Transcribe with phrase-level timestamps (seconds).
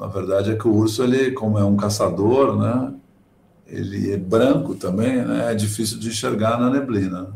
[0.00, 2.94] Na verdade é que o urso, ele, como é um caçador, né?
[3.66, 5.52] Ele é branco também, né?
[5.52, 7.28] É difícil de enxergar na neblina.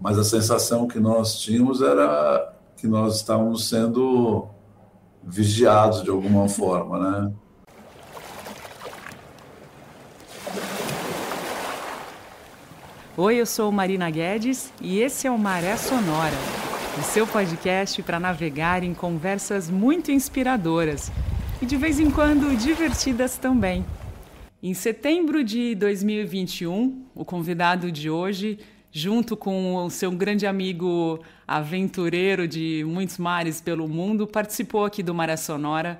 [0.00, 4.46] Mas a sensação que nós tínhamos era que nós estávamos sendo
[5.24, 7.32] vigiados de alguma forma, né?
[13.16, 16.36] Oi, eu sou Marina Guedes e esse é o Maré Sonora,
[16.96, 21.10] o seu podcast para navegar em conversas muito inspiradoras
[21.60, 23.84] e de vez em quando divertidas também.
[24.62, 28.58] Em setembro de 2021, o convidado de hoje,
[28.92, 35.14] junto com o seu grande amigo aventureiro de muitos mares pelo mundo, participou aqui do
[35.14, 35.98] Maré Sonora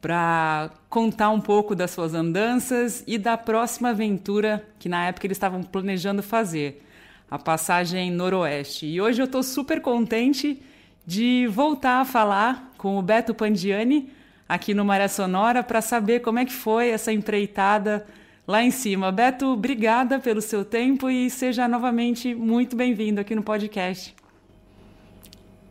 [0.00, 5.36] para contar um pouco das suas andanças e da próxima aventura que na época eles
[5.36, 6.82] estavam planejando fazer,
[7.30, 8.86] a passagem noroeste.
[8.86, 10.62] E hoje eu estou super contente
[11.06, 14.10] de voltar a falar com o Beto Pandiani
[14.48, 18.06] aqui no Maré Sonora para saber como é que foi essa empreitada
[18.46, 19.10] lá em cima.
[19.10, 24.14] Beto, obrigada pelo seu tempo e seja novamente muito bem-vindo aqui no podcast.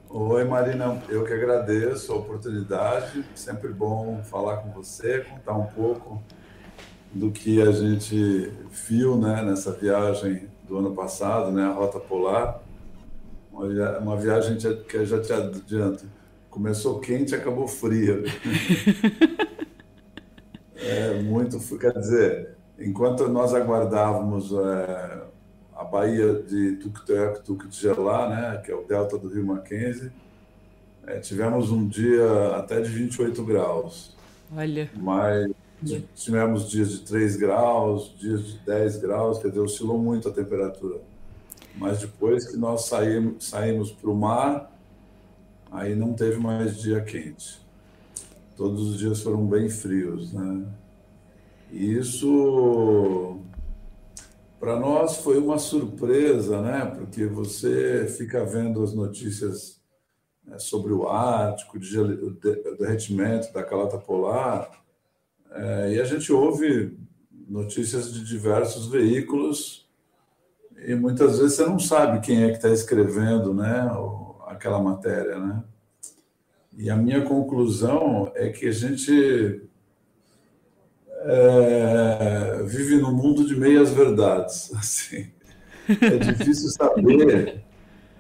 [0.10, 3.26] Oi, Marina, eu que agradeço a oportunidade.
[3.34, 6.22] Sempre bom falar com você, contar um pouco
[7.12, 8.52] do que a gente
[8.88, 12.60] viu né, nessa viagem do ano passado, né, a Rota Polar.
[13.52, 16.06] Uma viagem que eu já te adianto,
[16.54, 18.24] começou quente e acabou fria.
[20.78, 25.24] é muito, quer dizer, enquanto nós aguardávamos é,
[25.76, 30.12] a Baía de Tuktuyak-Tuktigelá, né, que é o delta do Rio Mackenzie,
[31.08, 34.16] é, tivemos um dia até de 28 graus.
[34.56, 34.92] Olha.
[34.96, 35.52] Mas
[36.14, 41.02] tivemos dias de 3 graus, dias de 10 graus, quer dizer, oscilou muito a temperatura.
[41.76, 44.73] Mas depois que nós saímos, saímos para o mar,
[45.74, 47.62] aí não teve mais dia quente.
[48.56, 50.66] Todos os dias foram bem frios, né?
[51.72, 53.40] E isso
[54.60, 56.86] para nós foi uma surpresa, né?
[56.86, 59.82] Porque você fica vendo as notícias
[60.46, 64.70] né, sobre o Ártico, o derretimento da calota polar,
[65.52, 66.98] é, e a gente ouve
[67.48, 69.90] notícias de diversos veículos
[70.86, 73.92] e muitas vezes você não sabe quem é que está escrevendo, né?
[74.54, 75.64] Aquela matéria, né?
[76.78, 79.62] E a minha conclusão é que a gente
[81.26, 84.72] é, vive num mundo de meias verdades.
[84.78, 85.28] Assim.
[85.88, 87.64] É difícil saber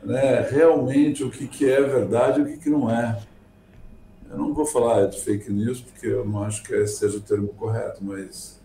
[0.04, 3.22] né, realmente o que, que é verdade e o que, que não é.
[4.30, 7.50] Eu não vou falar de fake news, porque eu não acho que seja o termo
[7.50, 8.60] correto, mas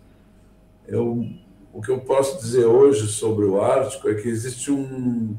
[0.86, 1.26] eu,
[1.72, 5.36] o que eu posso dizer hoje sobre o Ártico é que existe um,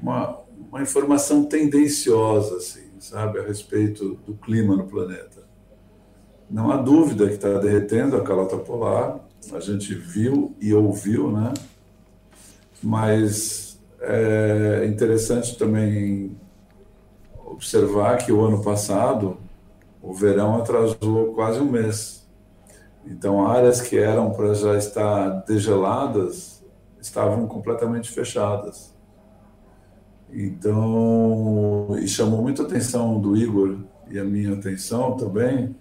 [0.00, 5.48] uma, uma informação tendenciosa, assim, sabe, a respeito do clima no planeta.
[6.50, 9.20] Não há dúvida que está derretendo a calota polar,
[9.52, 11.54] a gente viu e ouviu, né?
[12.82, 16.36] Mas é interessante também
[17.44, 19.38] observar que o ano passado
[20.02, 22.26] o verão atrasou quase um mês.
[23.04, 26.62] Então, áreas que eram para já estar degeladas
[27.00, 28.89] estavam completamente fechadas.
[30.32, 33.78] Então, e chamou muita atenção do Igor
[34.10, 35.74] e a minha atenção também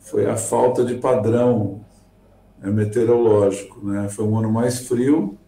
[0.00, 1.80] foi a falta de padrão
[2.62, 3.84] é, meteorológico.
[3.86, 4.08] Né?
[4.08, 5.38] Foi um ano mais frio,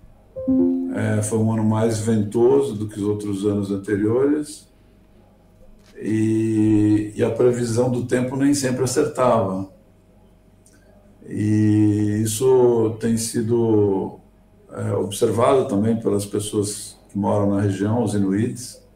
[0.95, 4.69] é, foi um ano mais ventoso do que os outros anos anteriores
[5.97, 9.69] e, e a previsão do tempo nem sempre acertava.
[11.29, 14.21] E isso tem sido
[14.73, 18.87] é, observado também pelas pessoas que moram na região, os inuits,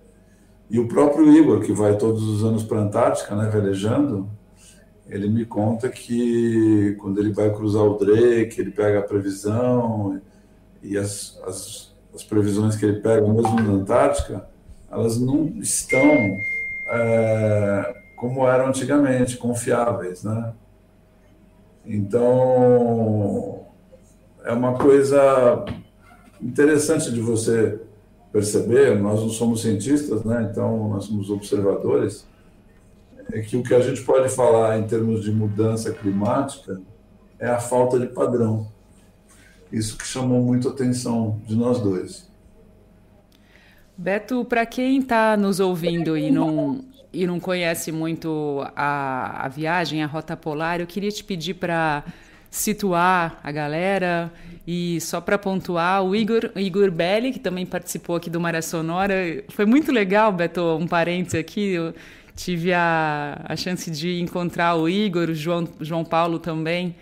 [0.68, 4.28] e o próprio Igor, que vai todos os anos para a Antártica, né, velejando,
[5.08, 10.20] ele me conta que quando ele vai cruzar o Drake, ele pega a previsão
[10.82, 14.46] e as, as, as previsões que ele pega, mesmo na Antártica,
[14.90, 16.38] elas não estão
[16.88, 20.52] é, como eram antigamente, confiáveis, né?
[21.86, 23.64] Então,
[24.44, 25.64] é uma coisa
[26.40, 27.80] interessante de você
[28.32, 30.48] perceber, nós não somos cientistas, né?
[30.50, 32.26] Então, nós somos observadores,
[33.32, 36.80] é que o que a gente pode falar em termos de mudança climática
[37.38, 38.68] é a falta de padrão.
[39.72, 42.28] Isso que chamou muito a atenção de nós dois.
[43.96, 50.02] Beto, para quem está nos ouvindo e não, e não conhece muito a, a viagem,
[50.02, 52.04] a Rota Polar, eu queria te pedir para
[52.50, 54.32] situar a galera
[54.66, 59.14] e só para pontuar, o Igor, Igor Belli, que também participou aqui do Maré Sonora,
[59.48, 61.76] foi muito legal, Beto, um parênteses aqui,
[62.36, 66.94] tive a, a chance de encontrar o Igor, o João, João Paulo também,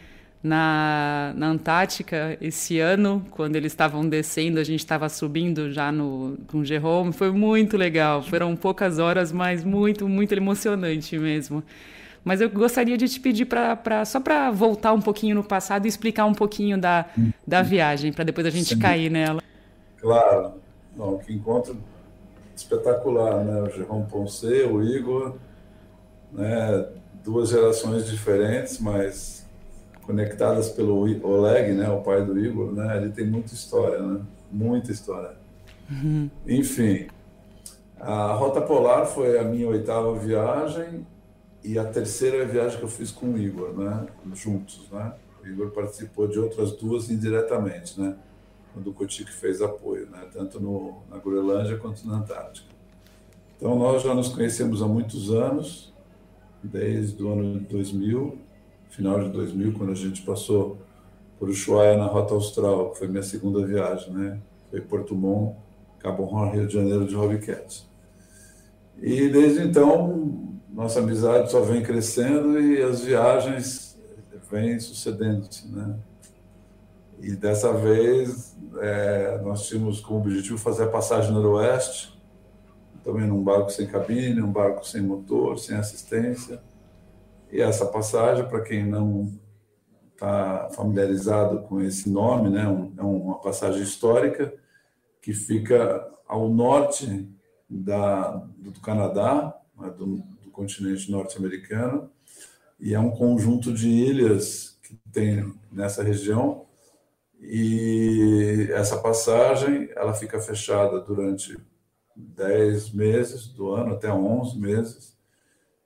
[0.42, 6.38] na, na Antártica esse ano, quando eles estavam descendo, a gente estava subindo já no,
[6.46, 7.12] com o Jerome.
[7.12, 8.22] Foi muito legal.
[8.22, 11.62] Foram poucas horas, mas muito, muito emocionante mesmo.
[12.24, 15.88] Mas eu gostaria de te pedir para só para voltar um pouquinho no passado e
[15.88, 17.06] explicar um pouquinho da,
[17.46, 18.78] da viagem, para depois a gente Sim.
[18.78, 19.42] cair nela.
[19.98, 20.52] Claro.
[20.96, 21.76] Não, que encontro
[22.56, 23.62] espetacular, né?
[23.62, 25.36] O Jerome Ponce, o Igor,
[26.32, 26.86] né?
[27.24, 29.46] duas gerações diferentes, mas
[30.02, 31.88] conectadas pelo Oleg, né?
[31.90, 32.96] O pai do Igor, né?
[32.96, 34.20] Ele tem muita história, né?
[34.50, 35.36] Muita história.
[35.90, 36.30] Uhum.
[36.46, 37.06] Enfim,
[38.00, 41.06] a Rota Polar foi a minha oitava viagem
[41.62, 44.06] e a terceira viagem que eu fiz com o Igor, né?
[44.34, 45.12] Juntos, né?
[45.42, 48.16] O Igor participou de outras duas indiretamente, né?
[48.72, 50.26] Quando o Kotik fez apoio, né?
[50.32, 52.68] Tanto no, na Groenlândia quanto na Antártica.
[53.56, 55.92] Então nós já nos conhecemos há muitos anos,
[56.62, 58.38] desde o ano de 2000,
[58.88, 60.78] final de 2000, quando a gente passou
[61.38, 64.40] por Ushuaia na Rota Austral, que foi minha segunda viagem, né?
[64.70, 65.56] Foi Porto Montt,
[65.98, 67.88] Cabo Horn, Rio de Janeiro de Hobbycats.
[69.00, 73.98] E desde então nossa amizade só vem crescendo e as viagens
[74.50, 75.98] vêm sucedendo-se, né?
[77.20, 82.16] E dessa vez é, nós tínhamos como objetivo fazer a passagem noroeste,
[83.02, 86.62] também num barco sem cabine, um barco sem motor, sem assistência.
[87.50, 89.32] E essa passagem, para quem não
[90.12, 92.64] está familiarizado com esse nome, né,
[92.96, 94.52] é uma passagem histórica
[95.22, 97.28] que fica ao norte
[97.68, 100.22] da, do Canadá, né, do,
[100.58, 102.10] continente norte-americano,
[102.80, 106.66] e é um conjunto de ilhas que tem nessa região,
[107.40, 111.56] e essa passagem ela fica fechada durante
[112.16, 115.16] 10 meses do ano, até 11 meses,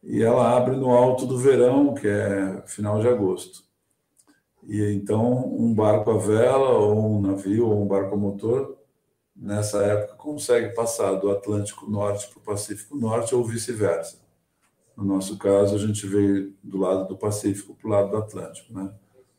[0.02, 3.62] e ela abre no alto do verão, que é final de agosto.
[4.66, 8.78] E então um barco a vela, ou um navio, ou um barco a motor,
[9.36, 14.22] nessa época consegue passar do Atlântico Norte para o Pacífico Norte ou vice-versa.
[14.96, 18.72] No nosso caso, a gente veio do lado do Pacífico para o lado do Atlântico,
[18.72, 18.92] né?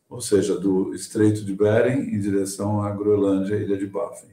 [0.08, 4.28] ou seja, do Estreito de Bering em direção à Groenlândia, Ilha de Baffin.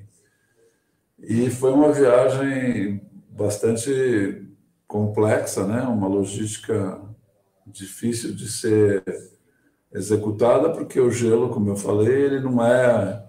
[1.20, 4.48] E foi uma viagem bastante
[4.88, 5.82] complexa, né?
[5.84, 7.02] uma logística
[7.66, 9.04] difícil de ser
[9.94, 13.24] executada, porque o gelo, como eu falei, ele não é,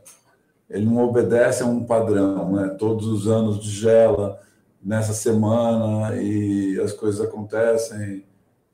[0.68, 2.68] ele não obedece a um padrão, né?
[2.78, 4.40] Todos os anos de gela,
[4.82, 8.24] nessa semana e as coisas acontecem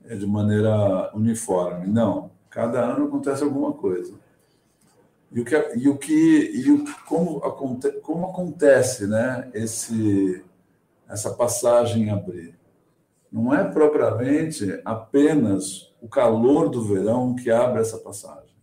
[0.05, 1.87] é, de maneira uniforme.
[1.87, 4.13] Não, cada ano acontece alguma coisa.
[5.31, 10.43] E o que e o que e o como acontece como acontece, né, esse
[11.07, 12.57] essa passagem a abrir?
[13.31, 18.55] Não é propriamente apenas o calor do verão que abre essa passagem,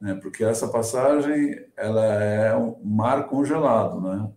[0.00, 0.14] né?
[0.14, 4.30] Porque essa passagem ela é um mar congelado, né?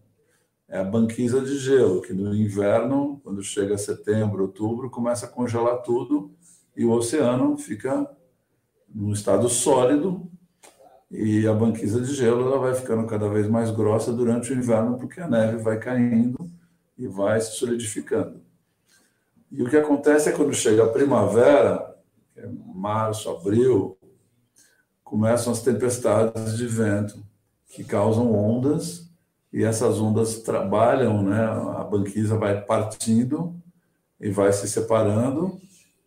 [0.70, 5.82] É a banquisa de gelo, que no inverno, quando chega setembro, outubro, começa a congelar
[5.82, 6.32] tudo
[6.76, 8.10] e o oceano fica
[8.94, 10.30] num estado sólido
[11.10, 14.98] e a banquisa de gelo ela vai ficando cada vez mais grossa durante o inverno
[14.98, 16.52] porque a neve vai caindo
[16.98, 18.42] e vai se solidificando.
[19.50, 21.96] E o que acontece é quando chega a primavera,
[22.34, 23.98] que é março, abril,
[25.02, 27.24] começam as tempestades de vento
[27.70, 29.07] que causam ondas
[29.52, 31.44] e essas ondas trabalham, né?
[31.78, 33.56] A banquisa vai partindo
[34.20, 35.60] e vai se separando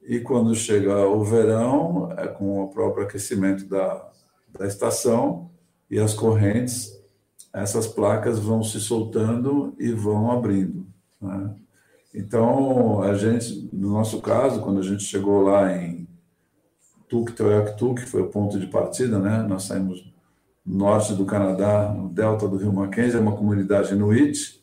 [0.02, 4.11] e quando chega o verão, é com o próprio aquecimento da,
[4.59, 5.50] da estação
[5.90, 6.99] e as correntes,
[7.52, 10.87] essas placas vão se soltando e vão abrindo.
[11.20, 11.54] Né?
[12.12, 16.09] Então, a gente, no nosso caso, quando a gente chegou lá em
[17.09, 19.42] Tuktoyaktuk, que foi o ponto de partida, né?
[19.42, 20.10] Nós saímos
[20.71, 24.62] norte do Canadá, no delta do rio Mackenzie, é uma comunidade inuit,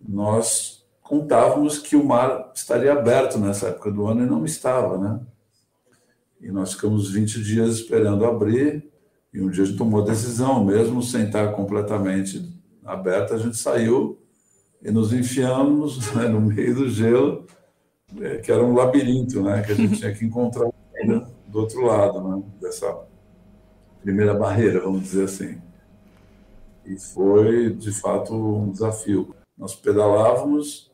[0.00, 5.20] nós contávamos que o mar estaria aberto nessa época do ano e não estava, né?
[6.40, 8.90] E nós ficamos 20 dias esperando abrir,
[9.32, 13.56] e um dia a gente tomou a decisão, mesmo sem estar completamente aberto, a gente
[13.56, 14.18] saiu
[14.82, 17.46] e nos enfiamos né, no meio do gelo,
[18.20, 19.62] é, que era um labirinto, né?
[19.62, 20.70] Que a gente tinha que encontrar
[21.46, 22.42] do outro lado, né?
[22.60, 23.05] Dessa
[24.06, 25.60] primeira barreira, vamos dizer assim.
[26.84, 29.34] E foi, de fato, um desafio.
[29.58, 30.92] Nós pedalávamos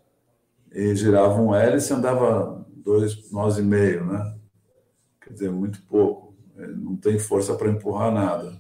[0.72, 4.34] e girava um hélice e andava dois nós e meio, né?
[5.20, 6.34] Quer dizer, muito pouco.
[6.56, 8.58] Não tem força para empurrar nada.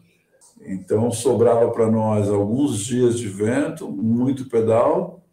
[0.60, 5.24] Então, sobrava para nós alguns dias de vento, muito pedal,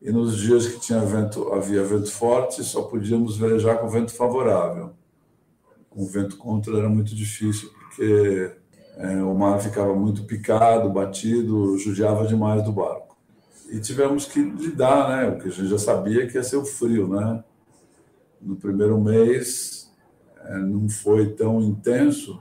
[0.00, 4.94] e nos dias que tinha vento, havia vento forte, só podíamos velejar com vento favorável.
[5.98, 8.52] Com vento contra era muito difícil, porque
[8.98, 13.16] é, o mar ficava muito picado, batido, judiava demais do barco.
[13.68, 15.30] E tivemos que lidar, né?
[15.32, 17.42] Porque a gente já sabia que ia ser o frio, né?
[18.40, 19.92] No primeiro mês
[20.44, 22.40] é, não foi tão intenso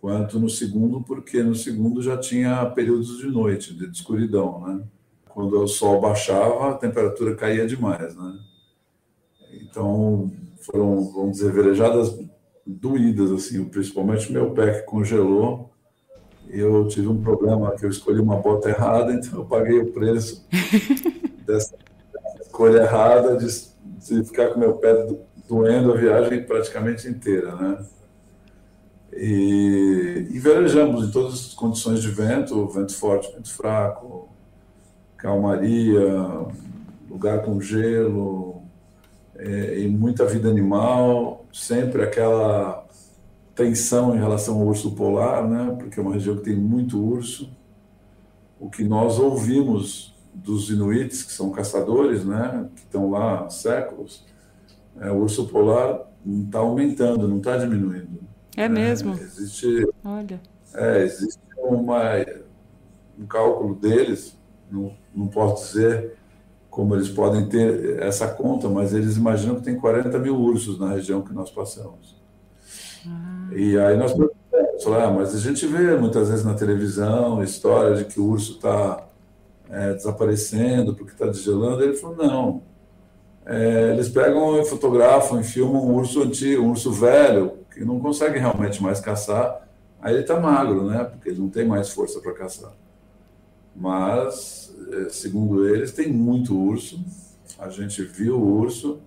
[0.00, 4.82] quanto no segundo, porque no segundo já tinha períodos de noite, de escuridão, né?
[5.28, 8.40] quando o sol baixava, a temperatura caía demais, né?
[9.62, 12.18] Então, foram, vamos dizer, velejadas
[12.74, 15.70] doídas, assim, principalmente meu pé que congelou.
[16.48, 20.46] Eu tive um problema que eu escolhi uma bota errada, então eu paguei o preço
[21.46, 21.76] dessa
[22.40, 25.06] escolha errada de, de ficar com meu pé
[25.48, 27.84] doendo a viagem praticamente inteira, né?
[29.12, 34.28] E, e velejamos em todas as condições de vento, vento forte, vento fraco,
[35.16, 36.46] calmaria,
[37.08, 38.59] lugar com gelo,
[39.42, 42.86] e muita vida animal, sempre aquela
[43.54, 45.76] tensão em relação ao urso polar, né?
[45.78, 47.50] porque é uma região que tem muito urso.
[48.58, 52.68] O que nós ouvimos dos inuits, que são caçadores, né?
[52.74, 54.24] que estão lá há séculos,
[54.98, 58.20] é, o urso polar está aumentando, não está diminuindo.
[58.56, 59.12] É mesmo?
[59.12, 60.40] É, existe, Olha.
[60.74, 62.00] É, existe uma,
[63.18, 64.38] um cálculo deles
[64.70, 66.16] não, não posso dizer
[66.70, 70.90] como eles podem ter essa conta, mas eles imaginam que tem 40 mil ursos na
[70.90, 72.16] região que nós passamos.
[73.06, 73.48] Ah.
[73.52, 78.04] E aí nós perguntamos, ah, mas a gente vê muitas vezes na televisão história de
[78.04, 79.04] que o urso está
[79.68, 81.82] é, desaparecendo porque está desgelando.
[81.82, 82.62] Ele falou, não.
[83.44, 87.98] É, eles pegam e fotografam e filmam um urso antigo, um urso velho, que não
[87.98, 89.66] consegue realmente mais caçar.
[90.00, 91.04] Aí ele está magro, né?
[91.04, 92.72] Porque ele não tem mais força para caçar.
[93.74, 97.02] Mas é, segundo eles, tem muito urso.
[97.58, 99.00] A gente viu o urso,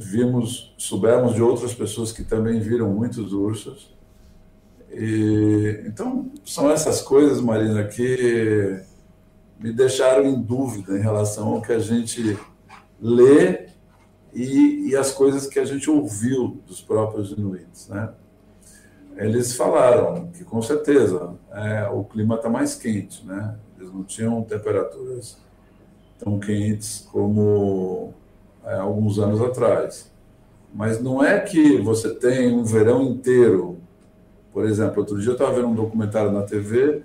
[0.00, 3.94] vimos, soubemos de outras pessoas que também viram muitos ursos.
[4.90, 8.82] E, então, são essas coisas, Marina, que
[9.58, 12.36] me deixaram em dúvida em relação ao que a gente
[13.00, 13.68] lê
[14.32, 18.12] e, e as coisas que a gente ouviu dos próprios inuits, né?
[19.20, 23.54] Eles falaram que, com certeza, é, o clima está mais quente, né?
[23.78, 25.36] Eles não tinham temperaturas
[26.18, 28.14] tão quentes como
[28.64, 30.10] é, alguns anos atrás.
[30.72, 33.78] Mas não é que você tem um verão inteiro.
[34.52, 37.02] Por exemplo, outro dia eu estava vendo um documentário na TV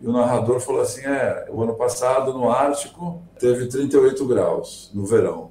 [0.00, 5.04] e o narrador falou assim: é, o ano passado no Ártico teve 38 graus no
[5.04, 5.50] verão.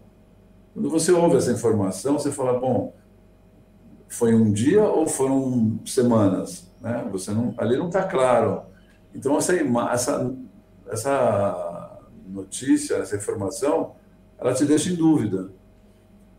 [0.73, 2.93] Quando você ouve essa informação, você fala: bom,
[4.15, 6.71] foi um dia ou foram semanas?
[6.81, 7.05] Né?
[7.11, 8.63] Você não, ali não está claro.
[9.13, 9.53] Então, essa,
[9.91, 10.33] essa
[10.89, 13.93] essa notícia, essa informação,
[14.39, 15.49] ela te deixa em dúvida.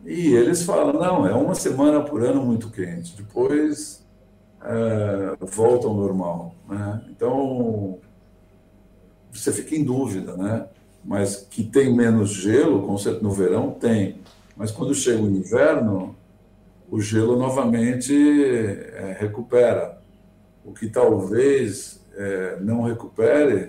[0.04, 4.04] E eles falam, não, é uma semana por ano muito quente, depois
[4.62, 6.54] é, volta ao normal.
[6.68, 7.04] Né?
[7.10, 7.98] Então,
[9.32, 10.66] você fica em dúvida, né?
[11.04, 12.86] Mas que tem menos gelo,
[13.20, 14.20] no verão, tem.
[14.56, 16.15] Mas quando chega o inverno,
[16.90, 19.98] o gelo novamente é, recupera.
[20.64, 23.68] O que talvez é, não recupere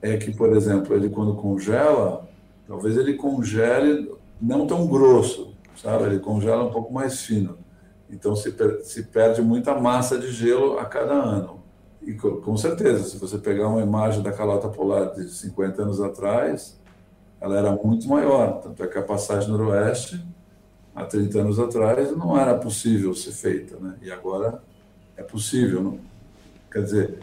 [0.00, 2.28] é que, por exemplo, ele quando congela,
[2.66, 6.04] talvez ele congele não tão grosso, sabe?
[6.04, 7.58] Ele congela um pouco mais fino.
[8.10, 11.62] Então se, per se perde muita massa de gelo a cada ano.
[12.02, 16.78] E com certeza, se você pegar uma imagem da calota polar de 50 anos atrás,
[17.40, 18.60] ela era muito maior.
[18.60, 20.22] Tanto é que a passagem noroeste,
[20.94, 23.76] há 30 anos atrás, não era possível ser feita.
[23.78, 23.94] Né?
[24.02, 24.62] E agora
[25.16, 25.82] é possível.
[25.82, 25.98] Não?
[26.70, 27.18] Quer dizer,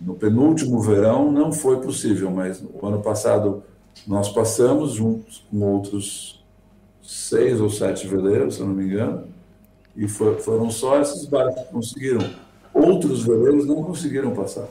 [0.00, 3.62] no penúltimo verão não foi possível, mas o ano passado
[4.06, 6.44] nós passamos juntos com outros
[7.02, 9.28] seis ou sete veleiros, se eu não me engano,
[9.94, 12.30] e for, foram só esses barcos que conseguiram.
[12.72, 14.66] Outros veleiros não conseguiram passar.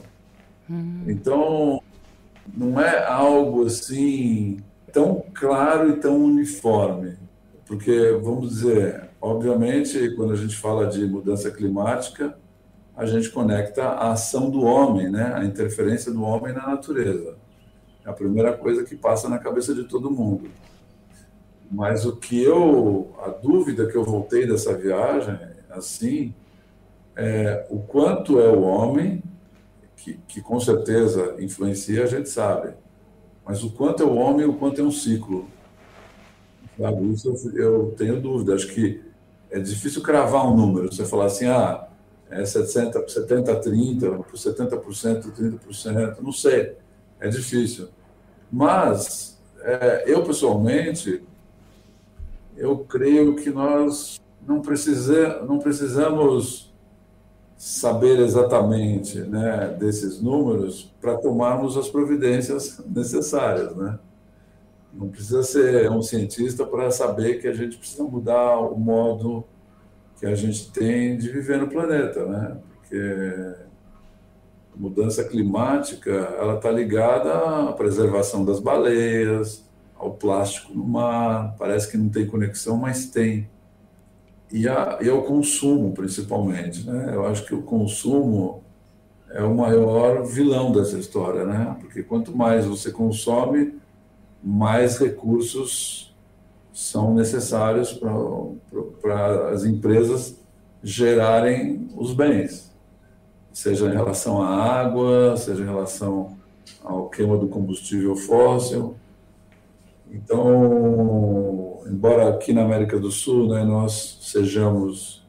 [0.69, 1.03] Hum.
[1.07, 1.81] Então,
[2.53, 4.59] não é algo assim
[4.91, 7.15] tão claro e tão uniforme.
[7.65, 12.37] Porque, vamos dizer, obviamente, quando a gente fala de mudança climática,
[12.95, 15.33] a gente conecta a ação do homem, né?
[15.35, 17.35] a interferência do homem na natureza.
[18.05, 20.49] É a primeira coisa que passa na cabeça de todo mundo.
[21.71, 25.39] Mas o que eu, a dúvida que eu voltei dessa viagem,
[25.71, 26.33] assim,
[27.15, 29.23] é o quanto é o homem,
[29.95, 32.73] que, que com certeza influencia, a gente sabe,
[33.45, 35.47] mas o quanto é o homem e o quanto é um ciclo.
[36.77, 37.15] Eu,
[37.55, 38.55] eu tenho dúvida.
[38.55, 39.01] Acho que
[39.51, 40.91] é difícil cravar um número.
[40.91, 41.87] Você falar assim, ah,
[42.29, 46.75] é 70, 70 30, por 70%, 30%, não sei,
[47.19, 47.89] é difícil.
[48.51, 51.23] Mas é, eu pessoalmente,
[52.57, 56.73] eu creio que nós não, precisa, não precisamos
[57.55, 63.99] saber exatamente né, desses números para tomarmos as providências necessárias, né?
[64.93, 69.43] Não precisa ser um cientista para saber que a gente precisa mudar o modo
[70.19, 72.57] que a gente tem de viver no planeta, né?
[72.75, 72.95] Porque
[74.73, 81.55] a mudança climática ela está ligada à preservação das baleias, ao plástico no mar.
[81.57, 83.49] Parece que não tem conexão, mas tem.
[84.51, 86.85] E, a, e ao consumo, principalmente.
[86.85, 87.11] Né?
[87.13, 88.63] Eu acho que o consumo
[89.31, 91.75] é o maior vilão dessa história, né?
[91.79, 93.73] Porque quanto mais você consome,
[94.43, 96.13] mais recursos
[96.73, 97.99] são necessários
[99.01, 100.39] para as empresas
[100.83, 102.73] gerarem os bens,
[103.53, 106.37] seja em relação à água, seja em relação
[106.83, 108.95] ao queima do combustível fóssil.
[110.11, 115.23] Então, embora aqui na América do Sul né, nós sejamos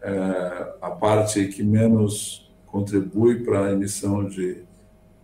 [0.00, 4.62] é, a parte que menos contribui para a emissão de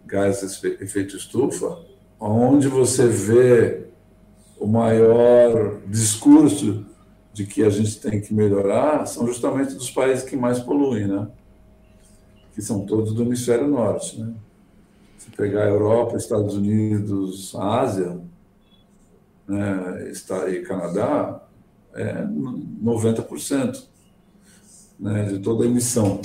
[0.05, 1.79] gases de efeito estufa,
[2.31, 3.87] onde você vê
[4.59, 6.87] o maior discurso
[7.33, 11.29] de que a gente tem que melhorar são justamente dos países que mais poluem, né?
[12.55, 14.35] Que são todos do hemisfério norte, né?
[15.19, 18.21] Se pegar a Europa, Estados Unidos, a Ásia,
[19.49, 20.12] né,
[20.50, 21.43] e Canadá,
[21.95, 23.85] é 90%
[24.99, 26.21] né, de toda a emissão.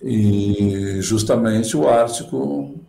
[0.00, 2.81] E justamente o Ártico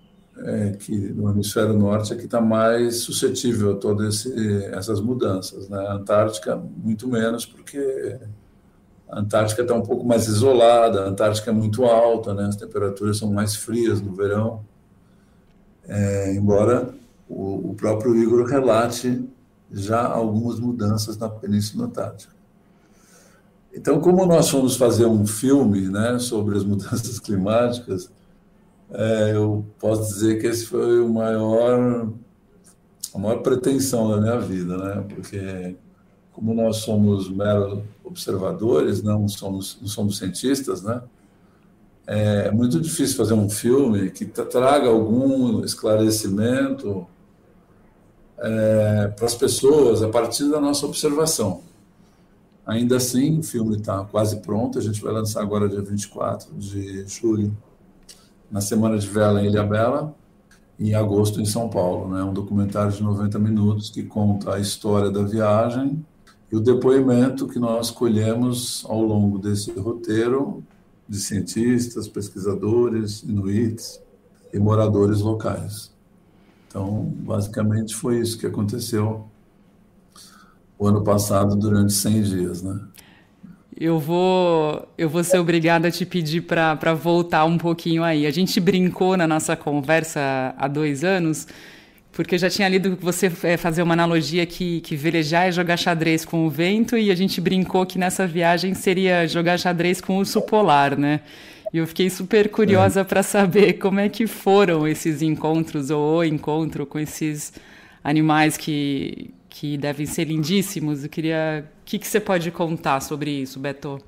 [0.43, 4.25] é, que no hemisfério norte é que está mais suscetível a todas
[4.73, 5.69] essas mudanças.
[5.69, 5.77] Né?
[5.77, 8.19] A Antártica, muito menos, porque
[9.09, 12.45] a Antártica está um pouco mais isolada, a Antártica é muito alta, né?
[12.45, 14.65] as temperaturas são mais frias no verão.
[15.87, 16.93] É, embora
[17.29, 19.27] o, o, próprio Igor relate
[19.71, 22.33] já algumas mudanças na Península Antártica.
[23.73, 28.09] Então, como nós fomos fazer um filme né, sobre as mudanças climáticas,
[28.93, 32.09] é, eu posso dizer que esse foi o maior,
[33.13, 35.05] a maior pretensão da minha vida, né?
[35.09, 35.75] Porque
[36.31, 41.01] como nós somos meros observadores, não somos, não somos cientistas, né?
[42.05, 47.07] É muito difícil fazer um filme que traga algum esclarecimento
[48.37, 51.61] é, para as pessoas a partir da nossa observação.
[52.65, 57.05] Ainda assim, o filme está quase pronto, a gente vai lançar agora dia 24 de
[57.07, 57.55] julho
[58.53, 60.15] na Semana de Vela em Ilha Bela,
[60.79, 62.13] em agosto em São Paulo.
[62.13, 62.23] Né?
[62.23, 66.05] Um documentário de 90 minutos que conta a história da viagem
[66.51, 70.63] e o depoimento que nós colhemos ao longo desse roteiro
[71.09, 73.99] de cientistas, pesquisadores, inuits
[74.53, 75.91] e moradores locais.
[76.67, 79.25] Então, basicamente foi isso que aconteceu
[80.77, 82.79] o ano passado durante 100 dias, né?
[83.79, 88.25] Eu vou, eu vou ser obrigada a te pedir para voltar um pouquinho aí.
[88.27, 91.47] A gente brincou na nossa conversa há dois anos,
[92.11, 95.51] porque eu já tinha lido que você é, fazer uma analogia que, que velejar é
[95.51, 99.99] jogar xadrez com o vento, e a gente brincou que nessa viagem seria jogar xadrez
[99.99, 101.21] com o urso polar, né?
[101.73, 103.03] E eu fiquei super curiosa é.
[103.03, 107.51] para saber como é que foram esses encontros, ou o encontro com esses
[108.03, 111.03] animais que, que devem ser lindíssimos.
[111.03, 111.65] Eu queria.
[111.83, 113.99] O que, que você pode contar sobre isso, Beto?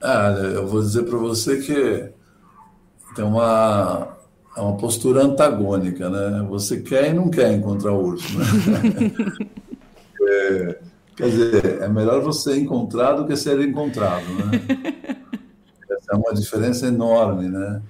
[0.00, 2.10] Ah, eu vou dizer para você que
[3.14, 4.16] tem uma,
[4.56, 6.46] é uma postura antagônica, né?
[6.48, 8.46] Você quer e não quer encontrar o urso, né?
[10.26, 10.78] é,
[11.14, 15.26] quer dizer, é melhor você encontrar do que ser encontrado, né?
[15.90, 17.82] Essa é uma diferença enorme, né?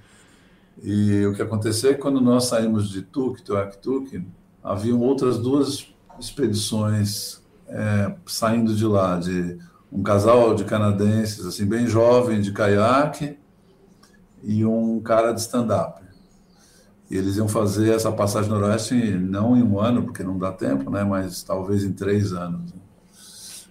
[0.83, 4.21] E o que aconteceu é que quando nós saímos de Tuk, Tuak-Tuk,
[4.61, 5.87] haviam outras duas
[6.19, 7.39] expedições
[7.69, 9.57] é, saindo de lá, de
[9.91, 13.37] um casal de canadenses, assim, bem jovem, de caiaque,
[14.43, 16.01] e um cara de stand-up.
[17.09, 20.89] E eles iam fazer essa passagem noroeste não em um ano, porque não dá tempo,
[20.91, 22.73] né, mas talvez em três anos.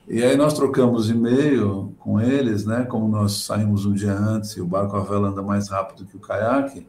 [0.09, 4.61] E aí nós trocamos e-mail com eles, né, como nós saímos um dia antes e
[4.61, 6.87] o barco a vela anda mais rápido que o caiaque,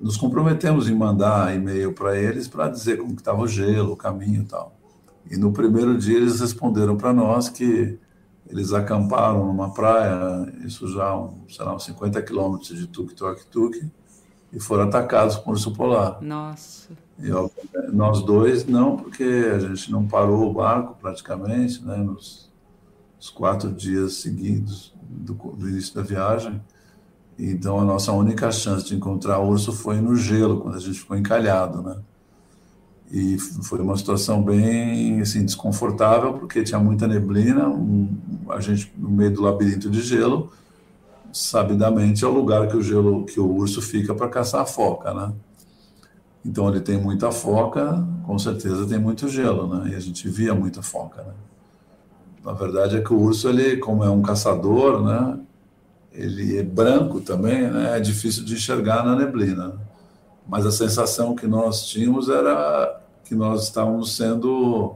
[0.00, 4.42] nos comprometemos em mandar e-mail para eles para dizer como estava o gelo, o caminho
[4.42, 4.81] e tal.
[5.30, 7.98] E no primeiro dia eles responderam para nós que
[8.48, 13.90] eles acamparam numa praia, isso já, sei lá, uns 50 quilômetros de Tuk-Tuk-Tuk,
[14.52, 16.20] e foram atacados por urso polar.
[16.20, 16.90] Nossa.
[17.18, 17.30] E
[17.92, 22.50] nós dois não, porque a gente não parou o barco praticamente, né, nos,
[23.16, 26.60] nos quatro dias seguidos do, do, início da viagem.
[27.38, 31.16] Então a nossa única chance de encontrar urso foi no gelo, quando a gente ficou
[31.16, 31.96] encalhado, né?
[33.12, 38.08] E foi uma situação bem assim, desconfortável, porque tinha muita neblina, um,
[38.48, 40.50] a gente no meio do labirinto de gelo,
[41.30, 45.12] sabidamente é o lugar que o gelo, que o urso fica para caçar a foca,
[45.12, 45.30] né?
[46.42, 49.90] Então ele tem muita foca, com certeza tem muito gelo, né?
[49.90, 51.34] E a gente via muita foca, né?
[52.42, 55.38] Na verdade é que o urso ele, como é um caçador, né?
[56.14, 57.98] Ele é branco também, né?
[57.98, 59.74] É difícil de enxergar na neblina.
[60.48, 64.94] Mas a sensação que nós tínhamos era que nós estávamos sendo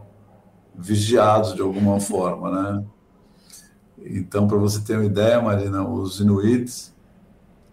[0.75, 2.85] vigiados de alguma forma, né?
[3.99, 6.95] Então, para você ter uma ideia, Marina, os Inuits,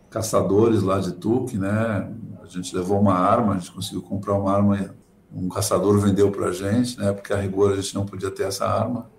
[0.09, 2.11] caçadores lá de Tuk, né?
[2.41, 4.95] A gente levou uma arma, a gente conseguiu comprar uma arma,
[5.33, 7.11] um caçador vendeu para a gente, né?
[7.11, 9.09] Porque a rigor a gente não podia ter essa arma.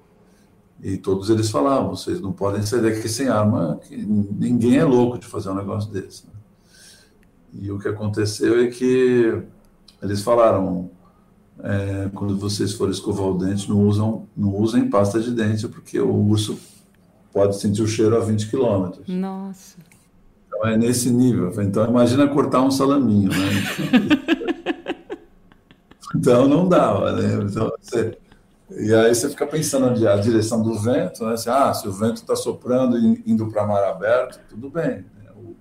[0.83, 5.18] E todos eles falavam: vocês não podem sair daqui sem arma, que ninguém é louco
[5.18, 6.25] de fazer um negócio desse.
[7.53, 9.42] E o que aconteceu é que
[10.03, 10.90] eles falaram:
[11.62, 16.01] é, quando vocês forem escovar o dente, não, usam, não usem pasta de dente, porque
[16.01, 16.59] o urso
[17.33, 19.07] pode sentir o cheiro a 20 quilômetros.
[19.09, 19.77] Nossa.
[20.47, 21.53] Então é nesse nível.
[21.62, 23.37] Então imagina cortar um salaminho, né?
[26.14, 27.45] então não dava, né?
[27.45, 28.19] Então, você...
[28.71, 31.35] E aí você fica pensando a direção do vento, né?
[31.35, 35.05] Assim, ah, se o vento está soprando e indo para mar aberto, tudo bem.
[35.17, 35.31] Né?
[35.37, 35.55] O,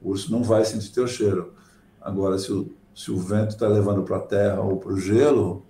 [0.00, 1.52] o, urso não vai sentir teu cheiro.
[2.00, 5.64] Agora, se o, se o vento está levando para a terra ou para o gelo,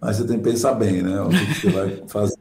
[0.00, 1.20] aí você tem que pensar bem, né?
[1.20, 2.38] O que, você vai fazer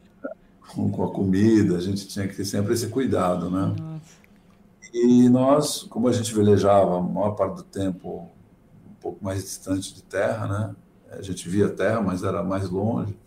[0.74, 3.76] com, com, a comida, a gente tinha que ter sempre esse cuidado, né?
[3.80, 4.24] Nossa.
[4.94, 8.30] E nós, como a gente velejava a maior parte do tempo
[8.88, 10.76] um pouco mais distante de terra, né?
[11.12, 13.18] A gente via terra, mas era mais longe.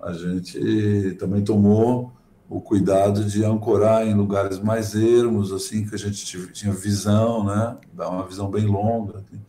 [0.00, 2.12] A gente também tomou
[2.48, 7.76] o cuidado de ancorar em lugares mais ermos, assim, que a gente tinha visão, né?
[7.92, 9.18] Dá uma visão bem longa.
[9.18, 9.40] Assim.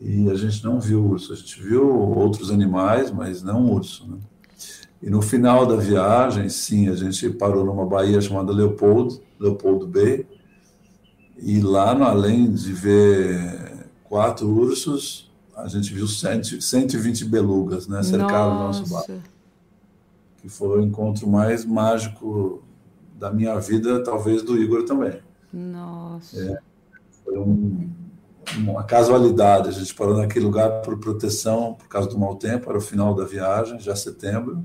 [0.00, 4.18] E a gente não viu urso, a gente viu outros animais, mas não urso, né?
[5.00, 10.26] E no final da viagem, sim, a gente parou numa baía chamada Leopoldo, Leopoldo Bay,
[11.38, 18.58] e lá, além de ver quatro ursos, a gente viu 120 belugas, né, cercaram o
[18.60, 19.12] nosso barco.
[20.44, 22.62] Que foi o encontro mais mágico
[23.18, 25.18] da minha vida, talvez do Igor também.
[25.50, 26.38] Nossa.
[26.38, 26.58] É,
[27.24, 27.88] foi um,
[28.58, 32.76] uma casualidade, a gente parou naquele lugar por proteção, por causa do mau tempo, era
[32.76, 34.62] o final da viagem, já setembro,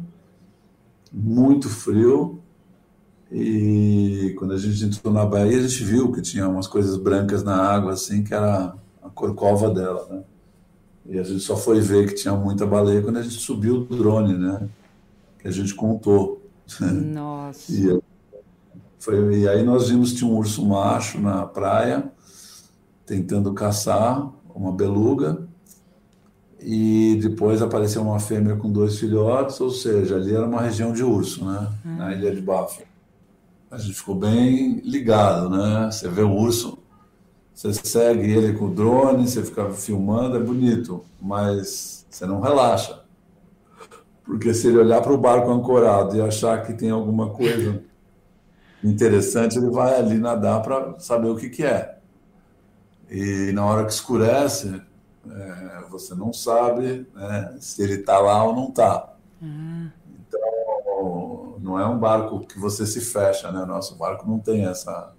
[1.13, 2.41] muito frio.
[3.31, 7.41] E quando a gente entrou na Bahia, a gente viu que tinha umas coisas brancas
[7.41, 10.23] na água, assim, que era a corcova dela, né?
[11.05, 13.95] E a gente só foi ver que tinha muita baleia quando a gente subiu o
[13.95, 14.67] drone, né?
[15.39, 16.41] Que a gente contou.
[16.79, 17.71] Nossa.
[17.73, 17.99] e,
[18.99, 22.11] foi, e aí nós vimos que tinha um urso macho na praia,
[23.05, 25.47] tentando caçar uma beluga,
[26.61, 31.03] e depois apareceu uma fêmea com dois filhotes, ou seja, ali era uma região de
[31.03, 31.69] urso, né?
[31.85, 31.95] Hum.
[31.95, 32.83] Na ilha de Baffin.
[33.71, 35.89] A gente ficou bem ligado, né?
[35.89, 36.79] Você vê o urso,
[37.53, 43.03] você segue ele com o drone, você fica filmando, é bonito, mas você não relaxa.
[44.29, 47.81] Porque se ele olhar para o barco ancorado e achar que tem alguma coisa
[48.83, 51.97] interessante, ele vai ali nadar para saber o que, que é.
[53.09, 54.79] E na hora que escurece,
[55.27, 59.15] é, você não sabe né, se ele está lá ou não está.
[59.41, 59.89] Uhum.
[60.27, 63.65] Então, não é um barco que você se fecha, né?
[63.65, 65.11] Nosso barco não tem essa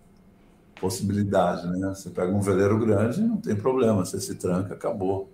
[0.81, 1.89] possibilidade, né?
[1.89, 5.29] Você pega um veleiro grande, não tem problema, você se tranca, acabou.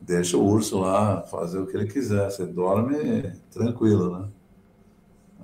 [0.00, 4.28] Deixa o urso lá fazer o que ele quiser, você dorme tranquilo, né?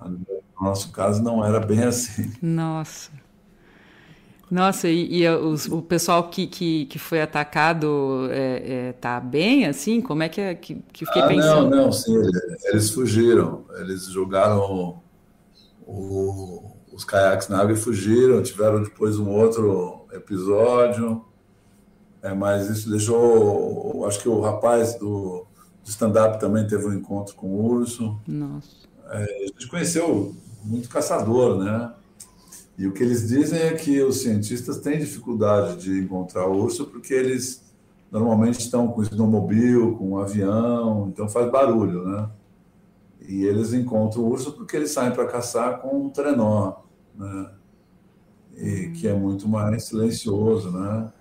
[0.04, 2.32] No nosso caso não era bem assim.
[2.40, 3.10] Nossa.
[4.52, 9.64] Nossa, e, e os, o pessoal que, que, que foi atacado é, é, tá bem,
[9.64, 9.98] assim?
[9.98, 11.70] Como é que, é, que, que fiquei ah, pensando?
[11.70, 12.14] Não, não, sim,
[12.66, 13.64] eles fugiram.
[13.78, 15.00] Eles jogaram
[15.86, 18.42] o, os caiaques na água e fugiram.
[18.42, 21.24] Tiveram depois um outro episódio.
[22.22, 24.06] É, mas isso deixou.
[24.06, 25.44] Acho que o rapaz do,
[25.84, 28.16] do stand-up também teve um encontro com o urso.
[28.26, 28.86] Nossa.
[29.10, 31.92] É, a gente conheceu muito caçador, né?
[32.78, 36.86] E o que eles dizem é que os cientistas têm dificuldade de encontrar o urso
[36.86, 37.62] porque eles
[38.10, 42.28] normalmente estão com snowmobile, com um avião, então faz barulho, né?
[43.20, 46.74] E eles encontram o urso porque eles saem para caçar com um trenó,
[47.14, 47.50] né?
[48.56, 51.12] E que é muito mais silencioso, né?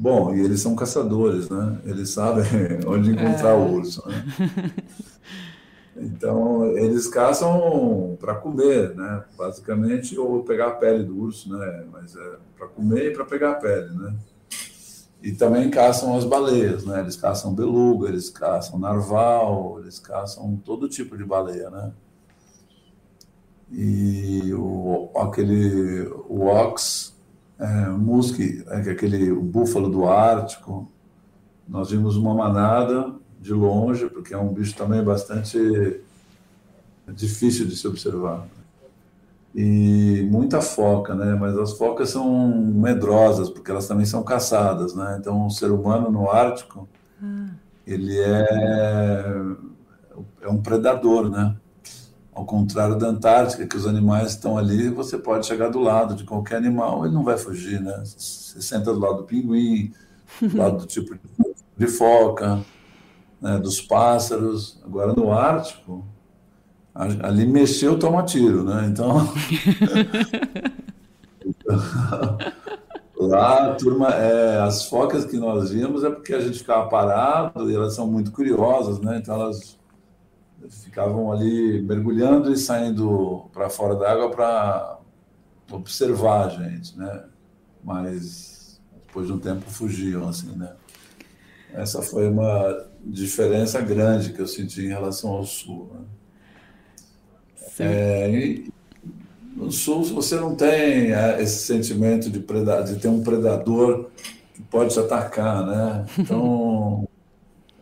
[0.00, 1.80] Bom, e eles são caçadores, né?
[1.84, 2.44] Eles sabem
[2.86, 3.54] onde encontrar é.
[3.54, 4.24] o urso, né?
[5.96, 9.24] Então, eles caçam para comer, né?
[9.36, 11.84] Basicamente, ou pegar a pele do urso, né?
[11.90, 14.14] Mas é para comer e para pegar a pele, né?
[15.20, 17.00] E também caçam as baleias, né?
[17.00, 21.92] Eles caçam beluga, eles caçam narval, eles caçam todo tipo de baleia, né?
[23.72, 27.17] E o, aquele o ox,
[27.58, 30.88] é, musque, é, aquele o búfalo do Ártico,
[31.68, 36.00] nós vimos uma manada de longe, porque é um bicho também bastante
[37.08, 38.46] difícil de se observar.
[39.54, 41.34] E muita foca, né?
[41.34, 45.16] Mas as focas são medrosas, porque elas também são caçadas, né?
[45.18, 46.88] Então, o ser humano no Ártico,
[47.22, 47.48] ah.
[47.86, 49.42] ele é,
[50.42, 51.56] é um predador, né?
[52.38, 56.22] Ao contrário da Antártica, que os animais estão ali, você pode chegar do lado de
[56.22, 58.00] qualquer animal, ele não vai fugir, né?
[58.04, 59.92] Você senta do lado do pinguim,
[60.40, 61.18] do lado do tipo
[61.76, 62.60] de foca,
[63.42, 63.58] né?
[63.58, 64.80] dos pássaros.
[64.84, 66.06] Agora, no Ártico,
[66.94, 68.86] ali mexeu, toma tiro, né?
[68.86, 69.18] Então.
[73.18, 77.74] Lá, turma, é, as focas que nós vimos é porque a gente ficava parado e
[77.74, 79.18] elas são muito curiosas, né?
[79.18, 79.76] Então elas
[80.68, 84.98] ficavam ali mergulhando e saindo para fora da água para
[85.70, 87.24] observar a gente, né?
[87.82, 90.72] Mas depois de um tempo fugiam, assim, né?
[91.72, 95.90] Essa foi uma diferença grande que eu senti em relação ao sul.
[95.94, 96.00] Né?
[97.80, 98.62] É,
[99.54, 104.08] no sul você não tem é, esse sentimento de, de ter um predador
[104.54, 106.06] que pode te atacar, né?
[106.18, 107.08] Então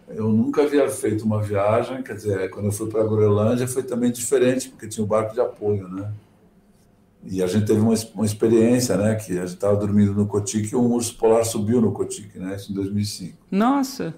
[0.09, 3.83] eu nunca havia feito uma viagem, quer dizer, quando eu fui para a Groenlândia foi
[3.83, 6.13] também diferente, porque tinha o um barco de apoio, né?
[7.25, 9.17] E a gente teve uma, uma experiência, né?
[9.17, 12.55] Que a gente estava dormindo no Cotique e um urso polar subiu no Cotique, né?
[12.55, 13.37] Isso em 2005.
[13.51, 14.15] Nossa!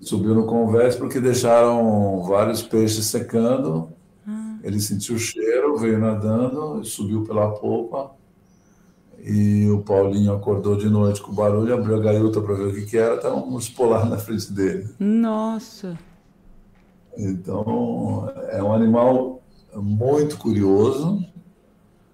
[0.00, 3.90] Subiu no convés porque deixaram vários peixes secando.
[4.24, 4.58] Ah.
[4.62, 8.16] Ele sentiu o cheiro, veio nadando, subiu pela polpa
[9.22, 12.74] e o Paulinho acordou de noite com o barulho, abriu a gaiota para ver o
[12.74, 14.88] que, que era, estava um polar na frente dele.
[14.98, 15.98] Nossa!
[17.16, 19.42] Então, é um animal
[19.74, 21.24] muito curioso,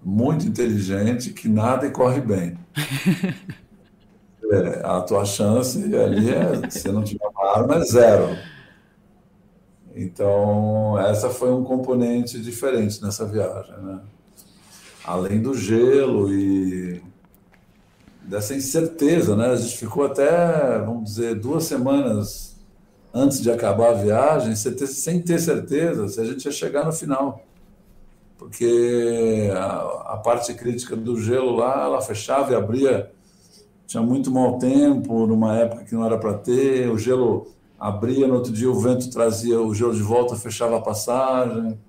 [0.03, 2.57] muito inteligente, que nada e corre bem.
[4.51, 8.35] é, a tua chance ali é, se não tiver uma arma, é zero.
[9.95, 14.01] Então, essa foi um componente diferente nessa viagem, né?
[15.05, 17.01] Além do gelo e
[18.23, 19.51] dessa incerteza, né?
[19.51, 22.55] A gente ficou até, vamos dizer, duas semanas
[23.13, 27.43] antes de acabar a viagem, sem ter certeza se a gente ia chegar no final.
[28.37, 33.11] Porque a, a parte crítica do gelo lá, ela fechava e abria,
[33.87, 37.47] tinha muito mau tempo, numa época que não era para ter, o gelo
[37.79, 41.79] abria, no outro dia o vento trazia o gelo de volta, fechava a passagem.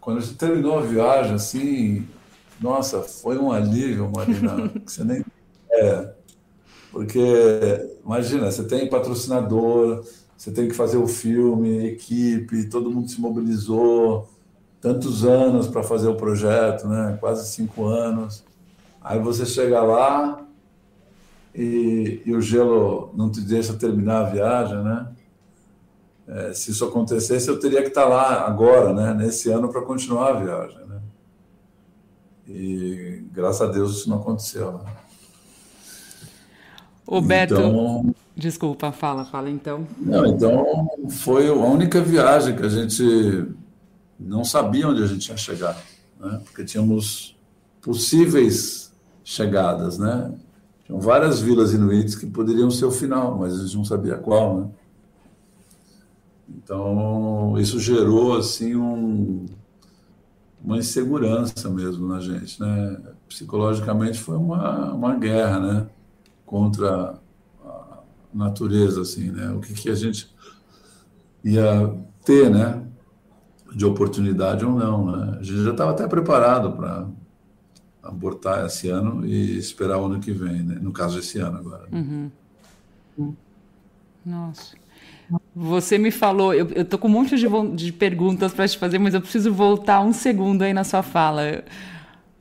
[0.00, 2.06] Quando a gente terminou a viagem, assim,
[2.60, 5.24] nossa, foi um alívio, Marina, que você nem.
[5.70, 6.12] É,
[6.90, 10.04] porque, imagina, você tem patrocinador,
[10.36, 14.28] você tem que fazer o filme, equipe, todo mundo se mobilizou,
[14.80, 17.16] tantos anos para fazer o projeto, né?
[17.20, 18.44] quase cinco anos.
[19.00, 20.46] Aí você chega lá
[21.54, 25.08] e, e o gelo não te deixa terminar a viagem, né?
[26.28, 29.14] É, se isso acontecesse, eu teria que estar lá agora, né?
[29.14, 30.85] nesse ano, para continuar a viagem.
[32.48, 34.72] E graças a Deus isso não aconteceu.
[34.72, 34.92] Né?
[37.06, 37.54] O Beto.
[37.54, 39.86] Então, desculpa, fala, fala então.
[39.98, 43.46] Não, então foi a única viagem que a gente
[44.18, 45.76] não sabia onde a gente ia chegar,
[46.18, 46.40] né?
[46.44, 47.36] porque tínhamos
[47.82, 50.32] possíveis chegadas, né?
[50.84, 54.60] Tinham várias vilas inuites que poderiam ser o final, mas a gente não sabia qual,
[54.60, 54.68] né?
[56.48, 59.46] Então, isso gerou, assim, um,
[60.62, 63.00] uma insegurança mesmo na gente, né?
[63.28, 65.86] Psicologicamente foi uma, uma guerra, né?
[66.44, 67.18] Contra
[67.64, 67.98] a
[68.32, 69.50] natureza, assim, né?
[69.50, 70.34] O que, que a gente
[71.44, 72.84] ia ter, né?
[73.74, 75.38] De oportunidade ou não, né?
[75.40, 77.06] A gente já estava até preparado para
[78.02, 80.78] abortar esse ano e esperar o ano que vem, né?
[80.80, 81.88] No caso, esse ano agora.
[81.92, 82.30] Uhum.
[84.24, 84.76] Nossa.
[85.54, 88.98] Você me falou, eu, eu tô com um monte de, de perguntas para te fazer,
[88.98, 91.64] mas eu preciso voltar um segundo aí na sua fala.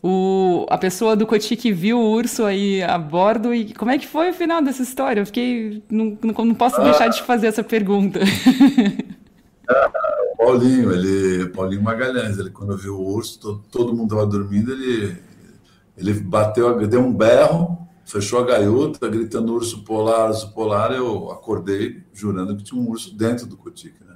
[0.03, 4.05] O, a pessoa do Cotique viu o urso aí a bordo e como é que
[4.05, 5.21] foi o final dessa história?
[5.21, 5.81] Eu fiquei.
[5.89, 8.19] Não, não, não posso deixar de fazer essa pergunta.
[9.67, 9.87] É,
[10.33, 14.73] o Paulinho, ele, Paulinho Magalhães, ele quando viu o urso, todo, todo mundo estava dormindo,
[14.73, 15.17] ele,
[15.97, 22.03] ele bateu, deu um berro, fechou a gaiota, gritando urso polar, urso polar, eu acordei
[22.13, 24.15] jurando que tinha um urso dentro do cotique, né?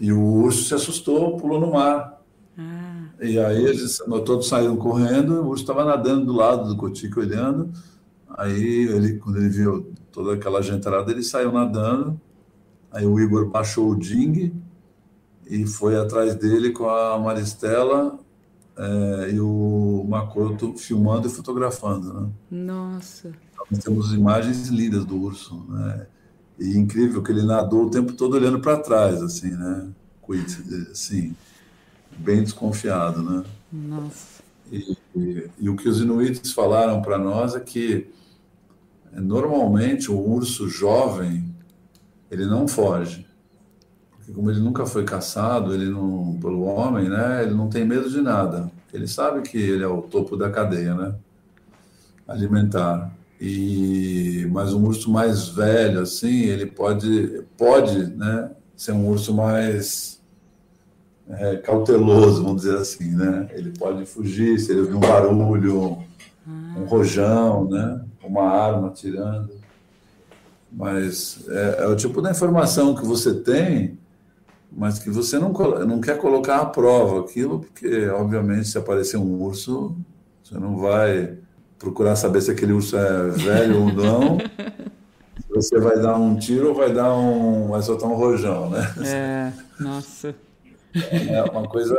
[0.00, 2.22] E o urso se assustou, pulou no mar.
[2.56, 3.08] Ah.
[3.20, 7.72] E aí eles todos saíram correndo, o urso estava nadando do lado do cotique, olhando.
[8.36, 12.20] Aí, ele, quando ele viu toda aquela gentarada, ele saiu nadando.
[12.92, 14.52] Aí o Igor baixou o ding
[15.48, 18.18] e foi atrás dele com a Maristela
[18.78, 22.30] é, e o Makoto filmando e fotografando, né?
[22.50, 23.28] Nossa!
[23.28, 26.06] Então, nós temos imagens lindas do urso, né?
[26.58, 29.88] E incrível que ele nadou o tempo todo olhando para trás, assim, né?
[30.90, 31.34] Assim,
[32.18, 33.44] bem desconfiado, né?
[33.72, 34.42] Nossa!
[34.70, 38.10] E, e, e o que os inuites falaram para nós é que
[39.12, 41.54] normalmente o urso jovem
[42.30, 43.26] ele não foge
[44.26, 47.44] porque como ele nunca foi caçado, ele não, pelo homem, né?
[47.44, 48.68] Ele não tem medo de nada.
[48.92, 51.14] Ele sabe que ele é o topo da cadeia, né?
[52.26, 53.14] Alimentar.
[53.40, 58.50] E mas um urso mais velho, assim, ele pode, pode, né?
[58.76, 60.20] Ser um urso mais
[61.28, 63.48] é, cauteloso, vamos dizer assim, né?
[63.52, 65.98] Ele pode fugir se ele ouvir um barulho,
[66.76, 68.00] um rojão, né?
[68.24, 69.50] Uma arma tirando.
[70.72, 73.96] Mas é, é o tipo da informação que você tem
[74.76, 75.52] mas que você não,
[75.86, 79.96] não quer colocar à prova aquilo, porque, obviamente, se aparecer um urso,
[80.44, 81.38] você não vai
[81.78, 84.38] procurar saber se aquele urso é velho ou não.
[85.50, 87.68] Você vai dar um tiro ou vai dar um.
[87.68, 88.94] vai soltar um rojão, né?
[89.06, 90.34] É, nossa.
[90.92, 91.96] É uma coisa.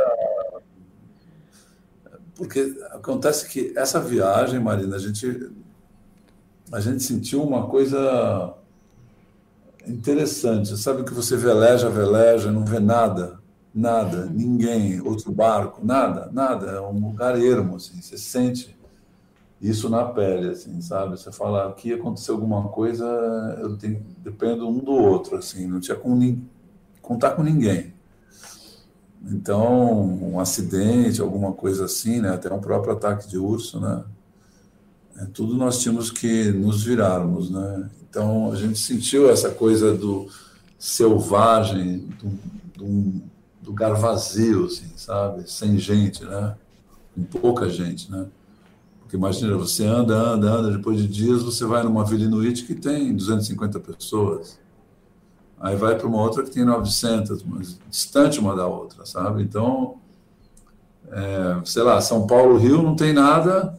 [2.36, 5.50] Porque acontece que essa viagem, Marina, a gente,
[6.70, 8.54] a gente sentiu uma coisa
[9.88, 10.76] interessante.
[10.76, 13.40] Sabe que você veleja, veleja, não vê nada,
[13.74, 16.66] nada, ninguém, outro barco, nada, nada.
[16.72, 18.00] É um lugar ermo, assim.
[18.00, 18.76] Você sente
[19.60, 21.18] isso na pele, assim, sabe?
[21.18, 23.04] Você fala aqui aconteceu alguma coisa,
[23.60, 25.66] eu tenho, dependo um do outro, assim.
[25.66, 26.38] Não tinha com
[27.02, 27.94] contar com ninguém.
[29.24, 32.30] Então, um acidente, alguma coisa assim, né?
[32.30, 34.04] Até um próprio ataque de urso, né?
[35.18, 37.90] É, tudo nós tínhamos que nos virarmos, né?
[38.08, 40.28] Então a gente sentiu essa coisa do
[40.78, 42.28] selvagem, do,
[42.76, 43.22] do,
[43.60, 45.50] do lugar vazio, assim, sabe?
[45.50, 46.54] Sem gente, né?
[47.14, 48.26] Com pouca gente, né?
[49.00, 52.74] Porque imagina, você anda, anda, anda, depois de dias você vai numa Vila Inuit que
[52.74, 54.60] tem 250 pessoas.
[55.60, 59.42] Aí vai para uma outra que tem 900, mas distante uma da outra, sabe?
[59.42, 59.96] Então,
[61.10, 63.76] é, sei lá, São Paulo, Rio não tem nada,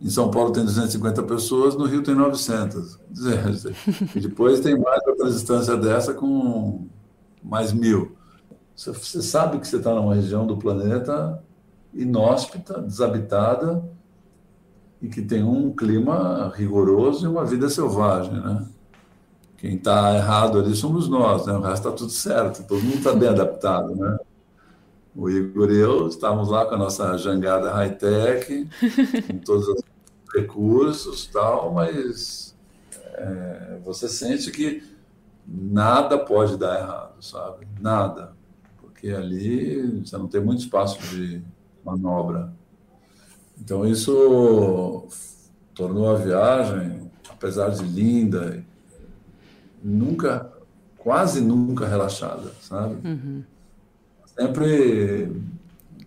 [0.00, 2.98] em São Paulo tem 250 pessoas, no Rio tem 900.
[4.16, 6.86] E depois tem mais outra distância dessa com
[7.42, 8.16] mais mil.
[8.74, 11.42] Você sabe que você está numa região do planeta
[11.92, 13.84] inóspita, desabitada
[15.02, 18.66] e que tem um clima rigoroso e uma vida selvagem, né?
[19.58, 21.52] Quem está errado ali somos nós, né?
[21.52, 24.18] O resto está tudo certo, todo mundo está bem adaptado, né?
[25.14, 28.68] O Igor e eu estávamos lá com a nossa jangada high-tech,
[29.26, 29.82] com todos os
[30.34, 32.56] recursos tal, mas
[33.14, 34.82] é, você sente que
[35.46, 37.66] nada pode dar errado, sabe?
[37.80, 38.32] Nada.
[38.80, 41.42] Porque ali você não tem muito espaço de
[41.84, 42.52] manobra.
[43.58, 45.06] Então isso
[45.74, 48.64] tornou a viagem, apesar de linda,
[49.82, 50.50] nunca,
[50.98, 52.96] quase nunca relaxada, sabe?
[53.06, 53.42] Uhum
[54.40, 55.30] sempre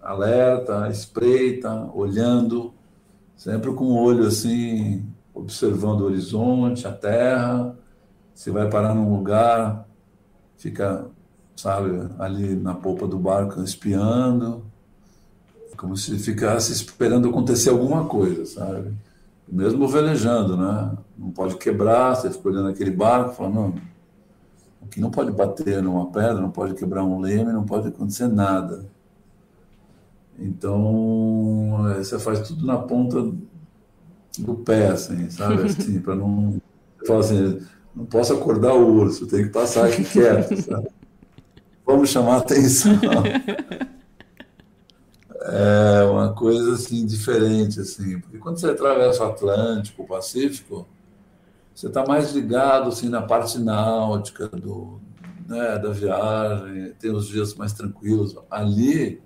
[0.02, 2.74] alerta, espreita, olhando,
[3.44, 7.78] sempre com o olho assim, observando o horizonte, a terra.
[8.34, 9.86] Se vai parar num lugar,
[10.56, 11.08] fica,
[11.54, 14.64] sabe, ali na polpa do barco espiando,
[15.76, 18.94] como se ficasse esperando acontecer alguma coisa, sabe?
[19.46, 20.98] Mesmo velejando, né?
[21.18, 23.74] Não pode quebrar, você fica olhando aquele barco, fala, não,
[24.90, 28.86] que não pode bater numa pedra, não pode quebrar um leme, não pode acontecer nada.
[30.40, 33.32] Então, você faz tudo na ponta
[34.40, 35.64] do pé, assim, sabe?
[35.64, 36.62] Assim, para não.
[37.06, 37.60] Fala assim,
[37.94, 40.88] não posso acordar o urso, tem que passar aqui quieto, sabe?
[41.86, 42.94] Vamos chamar atenção.
[45.46, 50.88] É uma coisa assim diferente, assim, porque quando você atravessa o Atlântico, o Pacífico,
[51.76, 55.02] você está mais ligado assim na parte náutica do,
[55.46, 58.36] né, da viagem, tem os dias mais tranquilos.
[58.50, 59.22] Ali,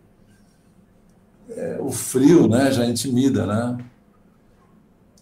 [1.50, 3.78] é, o frio né, já intimida, né?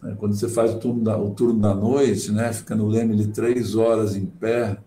[0.03, 3.27] É, quando você faz o turno da, o turno da noite, né, fica no leme
[3.27, 4.77] três horas em pé,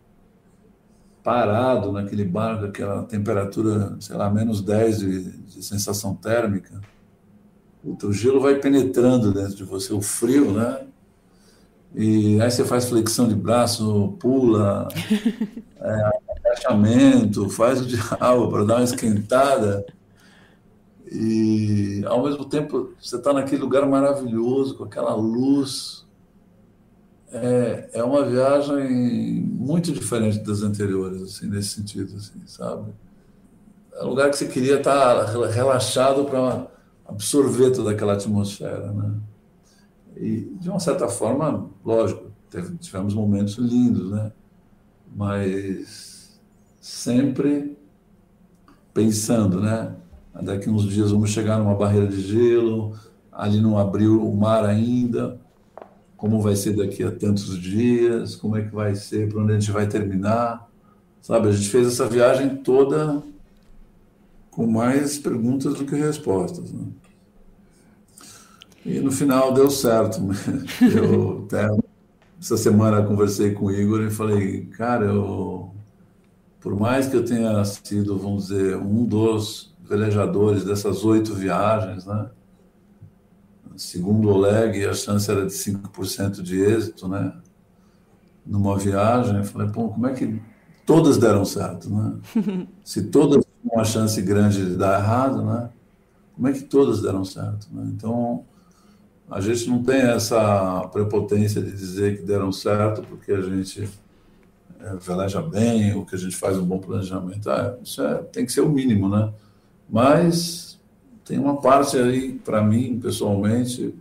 [1.22, 6.80] parado naquele barco, aquela temperatura, sei lá, menos 10 de, de sensação térmica,
[7.84, 10.86] o gelo vai penetrando dentro de você, o frio, né?
[11.94, 14.88] E aí você faz flexão de braço, pula,
[15.80, 16.10] é,
[16.46, 19.84] agachamento, faz o diabo para dar uma esquentada.
[21.10, 26.06] E ao mesmo tempo você está naquele lugar maravilhoso, com aquela luz,
[27.30, 32.92] é, é uma viagem muito diferente das anteriores, assim, nesse sentido, assim, sabe?
[33.94, 36.66] É um lugar que você queria estar relaxado para
[37.06, 39.14] absorver toda aquela atmosfera, né?
[40.16, 42.30] E, de uma certa forma, lógico,
[42.80, 44.32] tivemos momentos lindos, né?
[45.14, 46.40] Mas
[46.80, 47.76] sempre
[48.92, 49.94] pensando, né?
[50.42, 52.94] Daqui uns dias vamos chegar numa barreira de gelo,
[53.32, 55.38] ali não abriu o mar ainda,
[56.16, 59.58] como vai ser daqui a tantos dias, como é que vai ser, para onde a
[59.58, 60.68] gente vai terminar,
[61.20, 61.48] sabe?
[61.48, 63.22] A gente fez essa viagem toda
[64.50, 66.86] com mais perguntas do que respostas, né?
[68.84, 70.20] E no final deu certo.
[70.80, 71.68] Eu até
[72.40, 75.74] essa semana conversei com o Igor e falei, cara, eu,
[76.60, 82.30] por mais que eu tenha sido, vamos dizer, um dos velejadores dessas oito viagens, né?
[83.76, 87.32] Segundo o Oleg, a chance era de 5% de êxito, né?
[88.44, 90.42] Numa viagem, eu falei, pô, como é que
[90.84, 92.16] todas deram certo, né?
[92.82, 95.70] Se todas tinham uma chance grande de dar errado, né?
[96.34, 97.88] Como é que todas deram certo, né?
[97.94, 98.44] Então,
[99.30, 103.88] a gente não tem essa prepotência de dizer que deram certo porque a gente
[105.00, 107.50] veleja bem, ou que a gente faz um bom planejamento.
[107.50, 109.32] Ah, isso é, tem que ser o mínimo, né?
[109.88, 110.78] Mas
[111.24, 113.94] tem uma parte aí, para mim, pessoalmente,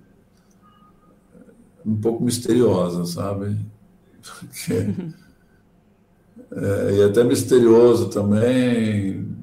[1.86, 3.58] um pouco misteriosa, sabe?
[4.22, 4.74] Porque,
[6.52, 9.36] é, e até misterioso também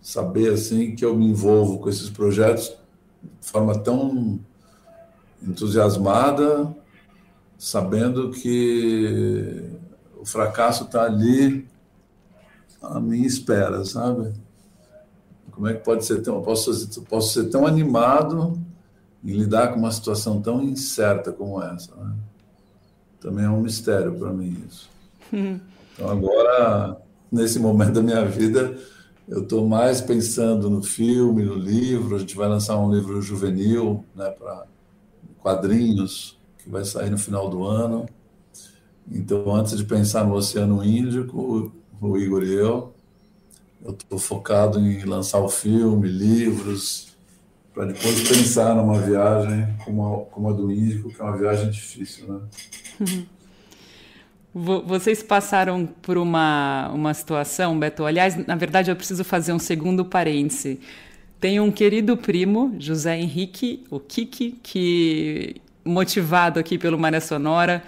[0.00, 2.76] saber assim que eu me envolvo com esses projetos
[3.22, 4.40] de forma tão
[5.42, 6.74] entusiasmada,
[7.56, 9.71] sabendo que
[10.22, 11.68] o fracasso está ali
[12.80, 14.32] à minha espera, sabe?
[15.50, 18.56] Como é que pode ser tão, posso, posso ser tão animado
[19.24, 21.92] em lidar com uma situação tão incerta como essa?
[21.96, 22.14] Né?
[23.20, 24.88] Também é um mistério para mim isso.
[25.92, 26.96] Então agora,
[27.30, 28.78] nesse momento da minha vida,
[29.28, 32.14] eu estou mais pensando no filme, no livro.
[32.14, 34.66] A gente vai lançar um livro juvenil, né, para
[35.40, 38.06] quadrinhos, que vai sair no final do ano.
[39.10, 42.92] Então, antes de pensar no Oceano Índico, o Igor e eu,
[43.84, 47.12] eu estou focado em lançar o filme, livros,
[47.74, 51.70] para depois pensar numa viagem como a, como a do Índico, que é uma viagem
[51.70, 52.40] difícil, né?
[54.54, 58.04] Vocês passaram por uma, uma situação, Beto.
[58.04, 60.78] Aliás, na verdade, eu preciso fazer um segundo parêntese.
[61.40, 67.82] Tem um querido primo, José Henrique, o Kiki, que, motivado aqui pelo Maré Sonora,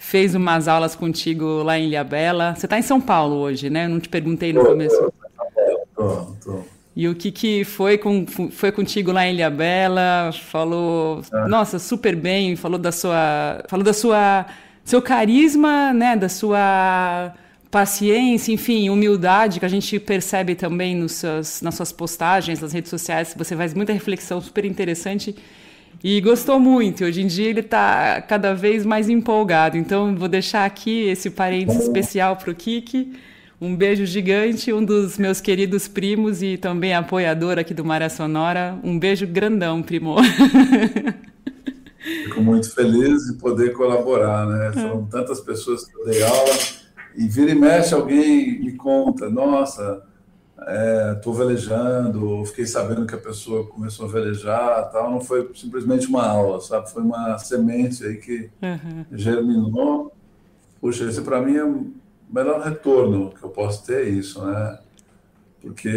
[0.00, 2.54] fez umas aulas contigo lá em Ilhabela.
[2.56, 3.84] Você está em São Paulo hoje, né?
[3.84, 5.12] Eu não te perguntei no começo.
[5.94, 6.62] Tô, tô.
[6.96, 11.46] E o Kiki foi, com, foi contigo lá em Ilhabela, falou, é.
[11.46, 14.46] nossa, super bem, falou da sua, falou da sua,
[14.84, 17.32] seu carisma, né, da sua
[17.70, 22.88] paciência, enfim, humildade que a gente percebe também nos seus, nas suas postagens, nas redes
[22.90, 23.34] sociais.
[23.36, 25.36] Você faz muita reflexão super interessante
[26.02, 27.04] e gostou muito.
[27.04, 29.76] Hoje em dia ele está cada vez mais empolgado.
[29.76, 33.12] Então vou deixar aqui esse parênteses especial para o Kiki.
[33.60, 38.78] Um beijo gigante, um dos meus queridos primos e também apoiador aqui do Maré Sonora.
[38.82, 40.16] Um beijo grandão, primo.
[42.24, 44.72] Fico muito feliz de poder colaborar, né?
[44.72, 46.54] São tantas pessoas que eu dei aula
[47.14, 50.02] e vira e mexe, alguém me conta, nossa,
[51.16, 55.10] estou é, velejando, fiquei sabendo que a pessoa começou a velejar, tal.
[55.10, 56.90] Não foi simplesmente uma aula, sabe?
[56.90, 59.04] Foi uma semente aí que uhum.
[59.12, 60.12] germinou.
[60.80, 61.92] Puxa, esse para mim é o
[62.30, 64.78] melhor retorno que eu posso ter, isso, né?
[65.60, 65.90] Porque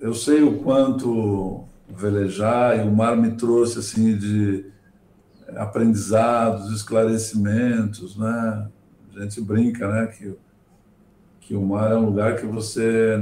[0.00, 4.66] eu sei o quanto velejar e o mar me trouxe assim de
[5.56, 8.68] aprendizados, esclarecimentos, né?
[9.14, 10.34] A gente brinca, né, que,
[11.52, 13.20] que o mar é um lugar que você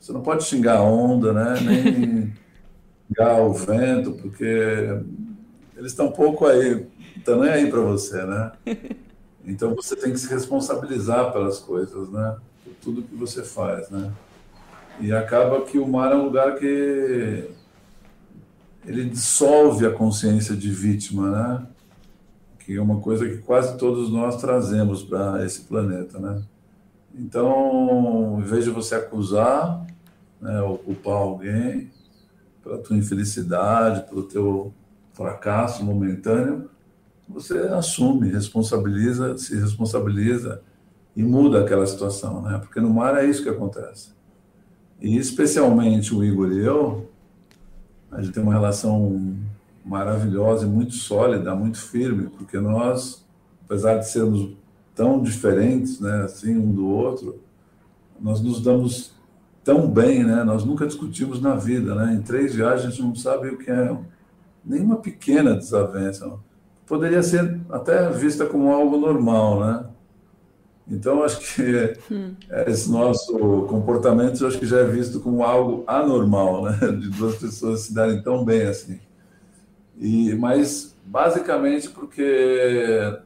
[0.00, 2.34] você não pode xingar a onda, né, nem
[3.06, 4.44] xingar o vento, porque
[5.76, 8.52] eles estão um pouco aí, estão nem aí para você, né?
[9.48, 12.36] Então você tem que se responsabilizar pelas coisas, né?
[12.64, 14.12] Por tudo que você faz, né?
[14.98, 17.48] E acaba que o mar é um lugar que
[18.84, 21.66] ele dissolve a consciência de vítima, né?
[22.58, 26.42] que é uma coisa que quase todos nós trazemos para esse planeta, né?
[27.18, 29.86] Então, em vez de você acusar,
[30.40, 31.90] né, ou culpar alguém
[32.62, 34.72] pela tua infelicidade, pelo teu
[35.14, 36.68] fracasso momentâneo,
[37.26, 40.60] você assume, responsabiliza, se responsabiliza
[41.16, 42.58] e muda aquela situação, né?
[42.58, 44.10] Porque no mar é isso que acontece.
[45.00, 47.10] E especialmente o Igor e eu,
[48.12, 49.36] a gente tem uma relação
[49.84, 53.24] maravilhosa e muito sólida, muito firme, porque nós,
[53.64, 54.54] apesar de sermos
[54.96, 57.38] tão diferentes, né, assim um do outro,
[58.18, 59.14] nós nos damos
[59.62, 60.44] tão bem, né?
[60.44, 62.14] Nós nunca discutimos na vida, né?
[62.14, 63.96] Em três viagens a gente não sabe o que é
[64.64, 66.32] nenhuma pequena desavença.
[66.86, 69.86] Poderia ser até vista como algo normal, né?
[70.88, 72.36] Então acho que hum.
[72.68, 73.36] esse nosso
[73.68, 76.78] comportamento acho que já é visto como algo anormal, né?
[76.96, 79.00] De duas pessoas se darem tão bem assim.
[79.98, 83.18] E mas basicamente porque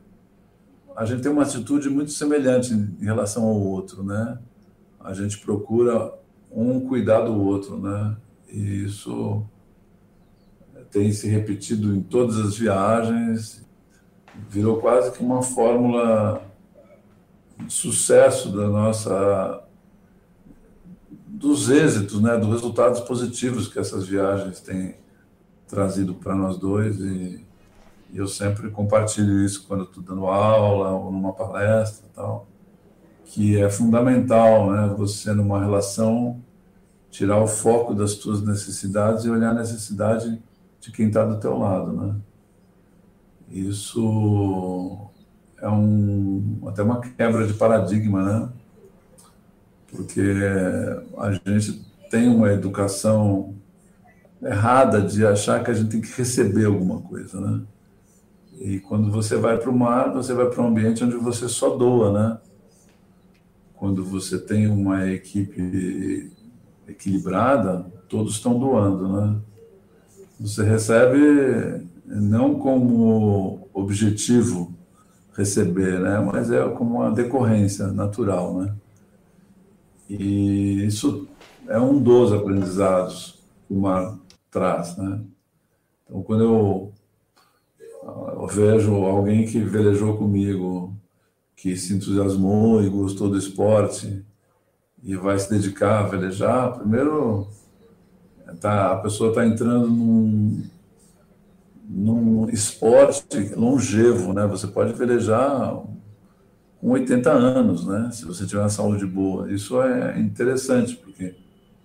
[0.96, 4.38] a gente tem uma atitude muito semelhante em relação ao outro, né?
[4.98, 6.12] A gente procura
[6.50, 8.16] um cuidar do outro, né?
[8.48, 9.44] E isso
[10.90, 13.64] tem se repetido em todas as viagens,
[14.48, 16.42] virou quase que uma fórmula
[17.58, 19.62] de sucesso da nossa
[21.26, 24.96] dos êxitos, né, dos resultados positivos que essas viagens têm
[25.66, 27.46] trazido para nós dois e,
[28.12, 32.46] e, eu sempre compartilho isso quando estou dando aula ou numa palestra tal
[33.30, 34.92] que é fundamental, né?
[34.98, 36.42] Você numa relação
[37.10, 40.42] tirar o foco das tuas necessidades e olhar a necessidade
[40.80, 42.16] de quem está do teu lado, né?
[43.48, 45.10] Isso
[45.58, 48.48] é um até uma quebra de paradigma, né?
[49.92, 50.22] Porque
[51.18, 53.54] a gente tem uma educação
[54.42, 57.62] errada de achar que a gente tem que receber alguma coisa, né?
[58.58, 61.76] E quando você vai para o mar, você vai para um ambiente onde você só
[61.76, 62.38] doa, né?
[63.80, 66.30] quando você tem uma equipe
[66.86, 69.40] equilibrada, todos estão doando, né?
[70.38, 74.74] Você recebe não como objetivo
[75.34, 76.20] receber, né?
[76.20, 78.74] Mas é como uma decorrência natural, né?
[80.10, 81.26] E isso
[81.66, 84.18] é um dos aprendizados que o mar
[84.50, 85.22] traz, né?
[86.04, 86.92] Então, quando eu,
[88.02, 90.94] eu vejo alguém que velejou comigo
[91.54, 94.24] que se entusiasmou e gostou do esporte
[95.02, 97.48] e vai se dedicar a velejar, primeiro
[98.60, 100.62] tá, a pessoa está entrando num,
[101.88, 104.46] num esporte longevo, né?
[104.46, 105.82] Você pode velejar
[106.80, 108.10] com 80 anos, né?
[108.12, 109.52] Se você tiver uma saúde boa.
[109.52, 111.36] Isso é interessante, porque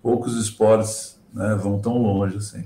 [0.02, 2.64] poucos esportes né, vão tão longe assim.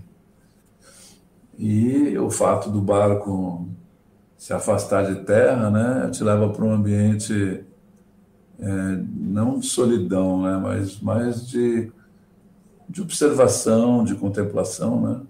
[1.62, 3.68] E o fato do barco
[4.34, 7.62] se afastar de terra, né, te leva para um ambiente
[8.58, 11.92] é, não de solidão, né, mas mais de,
[12.88, 15.20] de observação, de contemplação, né.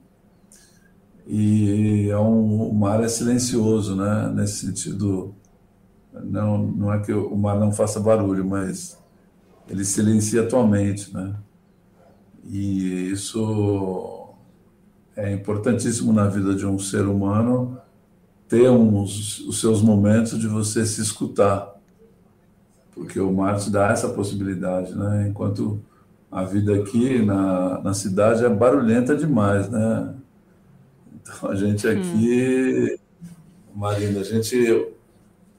[1.26, 5.35] E é um, o mar é silencioso, né, nesse sentido.
[6.12, 8.97] Não, não é que o mar não faça barulho, mas
[9.68, 11.35] ele silencia a tua mente, né.
[12.45, 14.10] E isso
[15.17, 17.79] é importantíssimo na vida de um ser humano
[18.49, 21.73] ter uns, os seus momentos de você se escutar,
[22.93, 25.29] porque o mar te dá essa possibilidade, né?
[25.29, 25.81] Enquanto
[26.31, 30.15] a vida aqui na, na cidade é barulhenta demais, né?
[31.15, 31.91] Então a gente hum.
[31.91, 33.79] aqui, hum.
[33.79, 34.89] Marina, a gente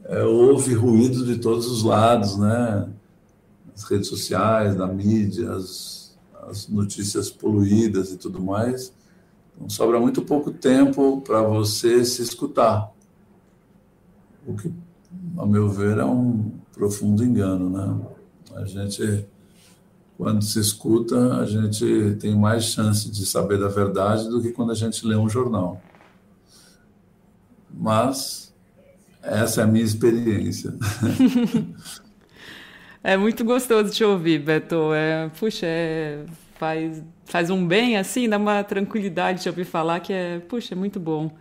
[0.03, 2.89] é, ouve ruído de todos os lados, né?
[3.73, 6.17] As redes sociais, da mídia, as,
[6.49, 8.93] as notícias poluídas e tudo mais.
[9.67, 12.91] Sobra muito pouco tempo para você se escutar.
[14.45, 14.71] O que,
[15.37, 18.05] ao meu ver, é um profundo engano, né?
[18.55, 19.25] A gente,
[20.17, 24.71] quando se escuta, a gente tem mais chance de saber da verdade do que quando
[24.71, 25.81] a gente lê um jornal.
[27.73, 28.53] Mas
[29.21, 30.73] essa é a minha experiência.
[33.03, 34.93] É muito gostoso te ouvir, Beto.
[34.93, 36.23] É, puxa, é,
[36.61, 40.77] faz, faz um bem assim, dá uma tranquilidade de ouvir falar que é, puxa, é
[40.77, 41.31] muito bom.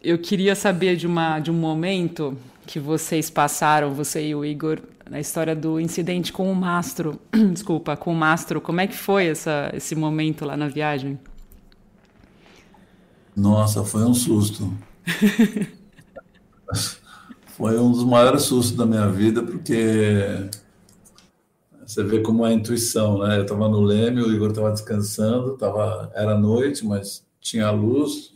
[0.00, 4.78] Eu queria saber de, uma, de um momento que vocês passaram, você e o Igor,
[5.10, 7.18] na história do incidente com o mastro.
[7.52, 8.60] Desculpa, com o mastro.
[8.60, 11.18] Como é que foi essa, esse momento lá na viagem?
[13.34, 14.72] Nossa, foi um susto.
[17.56, 20.48] foi um dos maiores sustos da minha vida, porque
[21.88, 23.38] você vê como é a intuição, né?
[23.38, 28.34] Eu estava no Leme, o Igor estava descansando, tava, era noite, mas tinha luz.